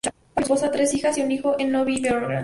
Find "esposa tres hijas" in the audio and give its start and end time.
0.65-1.15